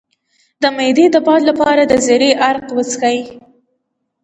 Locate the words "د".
0.61-0.63, 1.13-1.17, 1.85-1.93